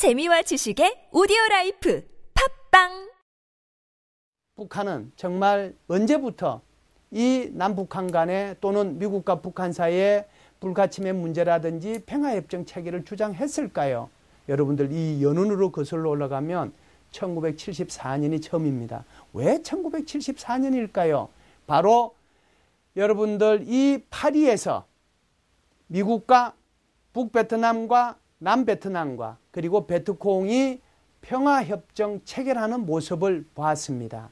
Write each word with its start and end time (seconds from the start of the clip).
재미와 0.00 0.40
지식의 0.40 1.08
오디오 1.12 1.36
라이프 1.50 2.02
팟빵 2.70 3.10
북한은 4.56 5.12
정말 5.14 5.74
언제부터 5.88 6.62
이 7.10 7.50
남북한 7.52 8.10
간에 8.10 8.54
또는 8.62 8.98
미국과 8.98 9.42
북한 9.42 9.74
사이에 9.74 10.24
불가침의 10.60 11.12
문제라든지 11.12 12.04
평화협정 12.06 12.64
체계를 12.64 13.04
주장했을까요? 13.04 14.08
여러분들 14.48 14.90
이 14.90 15.22
연원으로 15.22 15.70
거슬러 15.70 16.08
올라가면 16.08 16.72
1974년이 17.12 18.42
처음입니다. 18.42 19.04
왜 19.34 19.58
1974년일까요? 19.58 21.28
바로 21.66 22.14
여러분들 22.96 23.64
이 23.66 24.02
파리에서 24.08 24.86
미국과 25.88 26.54
북베트남과 27.12 28.19
남베트남과 28.40 29.38
그리고 29.50 29.86
베트콩이 29.86 30.80
평화협정 31.22 32.22
체결하는 32.24 32.86
모습을 32.86 33.46
보았습니다. 33.54 34.30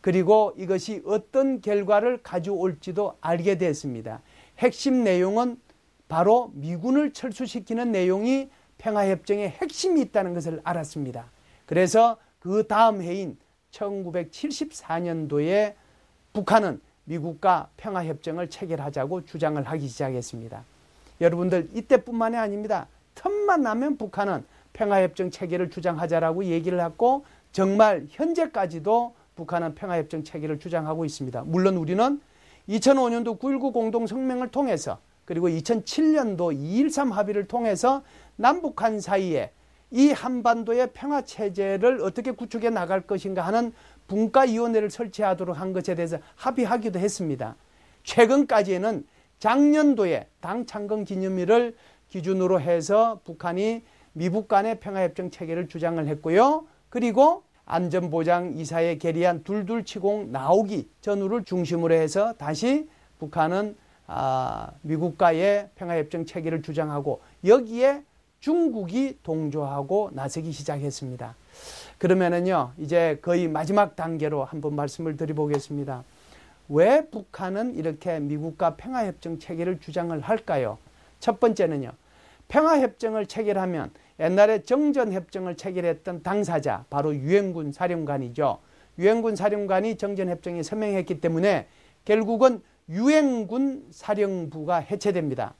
그리고 0.00 0.54
이것이 0.56 1.02
어떤 1.04 1.60
결과를 1.60 2.22
가져올지도 2.22 3.16
알게 3.20 3.58
됐습니다. 3.58 4.22
핵심 4.58 5.04
내용은 5.04 5.60
바로 6.08 6.50
미군을 6.54 7.12
철수시키는 7.12 7.92
내용이 7.92 8.48
평화협정의 8.78 9.50
핵심이 9.50 10.00
있다는 10.00 10.34
것을 10.34 10.60
알았습니다. 10.64 11.30
그래서 11.66 12.16
그 12.38 12.66
다음 12.66 13.02
해인 13.02 13.36
1974년도에 13.72 15.74
북한은 16.32 16.80
미국과 17.04 17.68
평화협정을 17.76 18.48
체결하자고 18.48 19.24
주장을 19.24 19.62
하기 19.62 19.88
시작했습니다. 19.88 20.64
여러분들 21.20 21.68
이때뿐만이 21.74 22.36
아닙니다. 22.36 22.86
틈만 23.48 23.62
나면 23.62 23.96
북한은 23.96 24.44
평화협정 24.74 25.30
체계를 25.30 25.70
주장하자라고 25.70 26.44
얘기를 26.44 26.84
했고 26.84 27.24
정말 27.50 28.06
현재까지도 28.10 29.14
북한은 29.36 29.74
평화협정 29.74 30.22
체계를 30.22 30.58
주장하고 30.58 31.06
있습니다. 31.06 31.44
물론 31.46 31.78
우리는 31.78 32.20
2005년도 32.68 33.40
9.19 33.40 33.72
공동성명을 33.72 34.48
통해서 34.48 34.98
그리고 35.24 35.48
2007년도 35.48 36.54
2.13 36.54 37.10
합의를 37.10 37.48
통해서 37.48 38.02
남북한 38.36 39.00
사이에 39.00 39.50
이 39.90 40.10
한반도의 40.10 40.90
평화 40.92 41.22
체제를 41.22 42.02
어떻게 42.02 42.32
구축해 42.32 42.68
나갈 42.68 43.00
것인가 43.00 43.40
하는 43.40 43.72
분과위원회를 44.08 44.90
설치하도록 44.90 45.58
한 45.58 45.72
것에 45.72 45.94
대해서 45.94 46.18
합의하기도 46.36 46.98
했습니다. 46.98 47.56
최근까지는 48.02 49.06
작년도에 49.38 50.28
당 50.40 50.66
창건 50.66 51.04
기념일을 51.04 51.74
기준으로 52.08 52.60
해서 52.60 53.20
북한이 53.24 53.82
미북 54.12 54.48
간의 54.48 54.80
평화협정 54.80 55.30
체계를 55.30 55.68
주장을 55.68 56.04
했고요. 56.06 56.66
그리고 56.88 57.42
안전보장 57.66 58.54
이사에 58.56 58.96
계리한 58.96 59.44
둘둘치공 59.44 60.32
나오기 60.32 60.88
전후를 61.02 61.44
중심으로 61.44 61.94
해서 61.94 62.32
다시 62.34 62.88
북한은 63.18 63.76
아, 64.06 64.70
미국과의 64.82 65.68
평화협정 65.74 66.24
체계를 66.24 66.62
주장하고 66.62 67.20
여기에 67.44 68.02
중국이 68.40 69.18
동조하고 69.22 70.10
나서기 70.14 70.52
시작했습니다. 70.52 71.34
그러면은요, 71.98 72.72
이제 72.78 73.18
거의 73.20 73.48
마지막 73.48 73.96
단계로 73.96 74.44
한번 74.44 74.76
말씀을 74.76 75.16
드려보겠습니다. 75.16 76.04
왜 76.70 77.06
북한은 77.10 77.74
이렇게 77.74 78.20
미국과 78.20 78.76
평화협정 78.76 79.40
체계를 79.40 79.80
주장을 79.80 80.18
할까요? 80.20 80.78
첫 81.20 81.40
번째는요, 81.40 81.92
평화협정을 82.48 83.26
체결하면 83.26 83.90
옛날에 84.20 84.62
정전협정을 84.62 85.56
체결했던 85.56 86.22
당사자, 86.22 86.84
바로 86.90 87.14
유엔군 87.14 87.72
사령관이죠. 87.72 88.58
유엔군 88.98 89.36
사령관이 89.36 89.96
정전협정에 89.96 90.62
서명했기 90.62 91.20
때문에 91.20 91.68
결국은 92.04 92.62
유엔군 92.88 93.88
사령부가 93.90 94.78
해체됩니다. 94.78 95.54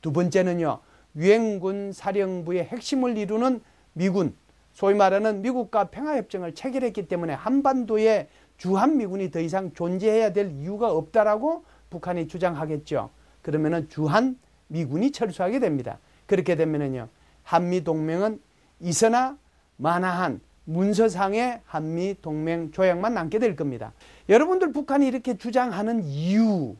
두 0.00 0.12
번째는요, 0.12 0.78
유엔군 1.16 1.92
사령부의 1.92 2.64
핵심을 2.64 3.18
이루는 3.18 3.60
미군, 3.92 4.34
소위 4.72 4.94
말하는 4.94 5.42
미국과 5.42 5.84
평화협정을 5.90 6.54
체결했기 6.54 7.08
때문에 7.08 7.34
한반도에 7.34 8.28
주한미군이 8.58 9.30
더 9.30 9.40
이상 9.40 9.72
존재해야 9.74 10.32
될 10.32 10.52
이유가 10.52 10.92
없다라고 10.92 11.64
북한이 11.90 12.28
주장하겠죠. 12.28 13.10
그러면은 13.42 13.88
주한 13.88 14.38
미군이 14.68 15.10
철수하게 15.10 15.58
됩니다. 15.58 15.98
그렇게 16.26 16.54
되면은요, 16.54 17.08
한미 17.42 17.84
동맹은 17.84 18.40
있으나 18.80 19.36
만화한 19.76 20.40
문서상의 20.64 21.62
한미 21.64 22.16
동맹 22.20 22.70
조약만 22.72 23.14
남게 23.14 23.38
될 23.38 23.56
겁니다. 23.56 23.92
여러분들 24.28 24.72
북한이 24.72 25.06
이렇게 25.06 25.36
주장하는 25.36 26.04
이유, 26.04 26.76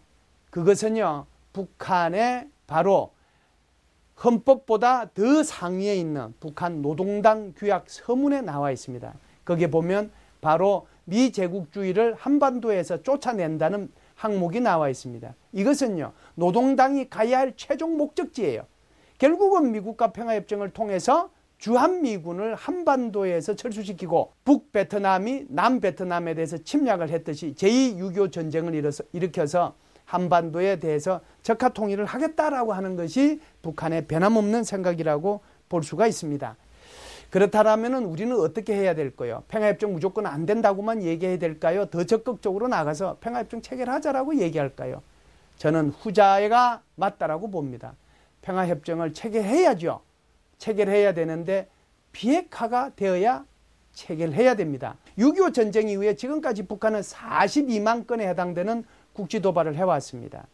그것은요, 0.50 1.26
북한의 1.53 2.49
바로 2.66 3.12
헌법보다 4.22 5.10
더 5.10 5.43
상위에 5.43 5.97
있는 5.97 6.34
북한 6.41 6.82
노동당 6.82 7.55
규약 7.56 7.88
서문에 7.88 8.43
나와 8.43 8.70
있습니다. 8.70 9.15
거기에 9.44 9.70
보면 9.70 10.10
바로 10.41 10.87
미제국주의를 11.05 12.15
한반도에서 12.15 13.03
쫓아낸다는 13.03 13.91
항목이 14.18 14.60
나와 14.60 14.88
있습니다. 14.88 15.32
이것은요, 15.52 16.12
노동당이 16.34 17.08
가야 17.08 17.38
할 17.38 17.52
최종 17.56 17.96
목적지예요. 17.96 18.62
결국은 19.16 19.70
미국과 19.70 20.12
평화협정을 20.12 20.70
통해서 20.70 21.30
주한미군을 21.58 22.56
한반도에서 22.56 23.54
철수시키고 23.54 24.32
북베트남이 24.44 25.46
남베트남에 25.48 26.34
대해서 26.34 26.58
침략을 26.58 27.10
했듯이 27.10 27.54
제2 27.54 27.98
6.25 27.98 28.32
전쟁을 28.32 28.92
일으켜서 29.12 29.74
한반도에 30.04 30.80
대해서 30.80 31.20
적화 31.42 31.68
통일을 31.68 32.04
하겠다라고 32.04 32.72
하는 32.72 32.96
것이 32.96 33.40
북한의 33.62 34.06
변함없는 34.06 34.64
생각이라고 34.64 35.40
볼 35.68 35.82
수가 35.82 36.06
있습니다. 36.06 36.56
그렇다면 37.30 38.04
우리는 38.04 38.34
어떻게 38.38 38.74
해야 38.74 38.94
될까요? 38.94 39.42
평화협정 39.48 39.92
무조건 39.92 40.26
안 40.26 40.46
된다고만 40.46 41.02
얘기해야 41.02 41.38
될까요? 41.38 41.86
더 41.86 42.04
적극적으로 42.04 42.68
나가서 42.68 43.18
평화협정 43.20 43.60
체결하자라고 43.60 44.36
얘기할까요? 44.38 45.02
저는 45.58 45.90
후자가 45.90 46.82
맞다라고 46.94 47.50
봅니다. 47.50 47.94
평화협정을 48.42 49.12
체결해야죠. 49.12 50.00
체결해야 50.56 51.12
되는데 51.12 51.68
비핵화가 52.12 52.92
되어야 52.96 53.44
체결해야 53.92 54.54
됩니다. 54.54 54.96
6.25 55.18 55.52
전쟁 55.52 55.88
이후에 55.88 56.14
지금까지 56.14 56.62
북한은 56.62 57.00
42만 57.00 58.06
건에 58.06 58.28
해당되는 58.28 58.84
국지 59.12 59.40
도발을 59.40 59.74
해왔습니다. 59.74 60.46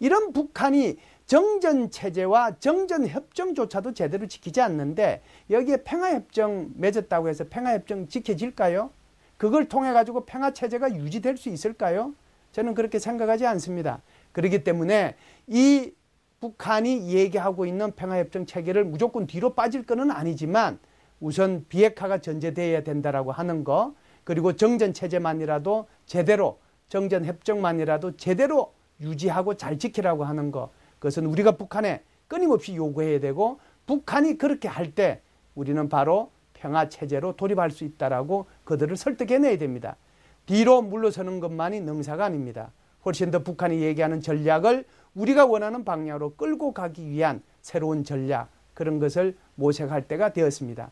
이런 0.00 0.32
북한이 0.32 0.96
정전 1.26 1.90
체제와 1.90 2.58
정전 2.58 3.06
협정조차도 3.06 3.94
제대로 3.94 4.26
지키지 4.26 4.60
않는데 4.60 5.22
여기에 5.50 5.78
평화 5.78 6.12
협정 6.12 6.70
맺었다고 6.76 7.28
해서 7.28 7.44
평화 7.48 7.72
협정 7.72 8.08
지켜질까요? 8.08 8.90
그걸 9.36 9.68
통해 9.68 9.92
가지고 9.92 10.26
평화 10.26 10.52
체제가 10.52 10.94
유지될 10.94 11.36
수 11.36 11.48
있을까요? 11.48 12.14
저는 12.52 12.74
그렇게 12.74 12.98
생각하지 12.98 13.46
않습니다. 13.46 14.02
그렇기 14.32 14.64
때문에 14.64 15.16
이 15.46 15.92
북한이 16.40 17.08
얘기하고 17.08 17.64
있는 17.64 17.92
평화 17.92 18.18
협정 18.18 18.44
체계를 18.44 18.84
무조건 18.84 19.26
뒤로 19.26 19.54
빠질 19.54 19.84
것은 19.84 20.10
아니지만 20.10 20.78
우선 21.20 21.64
비핵화가 21.68 22.18
전제되어야 22.18 22.84
된다라고 22.84 23.32
하는 23.32 23.64
거 23.64 23.94
그리고 24.24 24.54
정전 24.54 24.92
체제만이라도 24.92 25.86
제대로 26.04 26.58
정전 26.88 27.24
협정만이라도 27.24 28.16
제대로 28.18 28.73
유지하고 29.00 29.56
잘 29.56 29.78
지키라고 29.78 30.24
하는 30.24 30.50
것 30.50 30.70
그것은 30.98 31.26
우리가 31.26 31.52
북한에 31.52 32.02
끊임없이 32.28 32.74
요구해야 32.76 33.20
되고 33.20 33.58
북한이 33.86 34.38
그렇게 34.38 34.68
할 34.68 34.94
때 34.94 35.20
우리는 35.54 35.88
바로 35.88 36.30
평화 36.54 36.88
체제로 36.88 37.36
돌입할 37.36 37.70
수 37.70 37.84
있다라고 37.84 38.46
그들을 38.64 38.96
설득해내야 38.96 39.58
됩니다. 39.58 39.96
뒤로 40.46 40.82
물러서는 40.82 41.40
것만이 41.40 41.80
능사가 41.80 42.24
아닙니다. 42.24 42.72
훨씬 43.04 43.30
더 43.30 43.42
북한이 43.42 43.82
얘기하는 43.82 44.20
전략을 44.20 44.84
우리가 45.14 45.46
원하는 45.46 45.84
방향으로 45.84 46.34
끌고 46.34 46.72
가기 46.72 47.08
위한 47.08 47.42
새로운 47.60 48.02
전략 48.04 48.48
그런 48.72 48.98
것을 48.98 49.36
모색할 49.56 50.08
때가 50.08 50.32
되었습니다. 50.32 50.90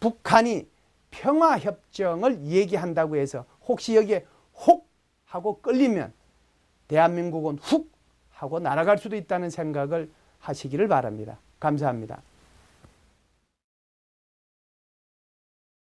북한이 0.00 0.68
평화 1.10 1.58
협정을 1.58 2.42
얘기한다고 2.44 3.16
해서 3.16 3.44
혹시 3.66 3.96
여기에 3.96 4.26
혹 4.66 4.86
하고 5.24 5.60
끌리면 5.60 6.12
대한민국은 6.88 7.58
훅 7.60 7.90
하고 8.32 8.58
날아갈 8.58 8.98
수도 8.98 9.16
있다는 9.16 9.50
생각을 9.50 10.10
하시기를 10.40 10.88
바랍니다. 10.88 11.38
감사합니다. 11.58 12.22